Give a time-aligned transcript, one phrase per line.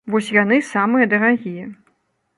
[0.13, 1.65] Вось яны самыя дарагія.